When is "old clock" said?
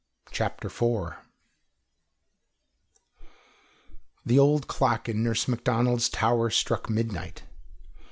4.39-5.07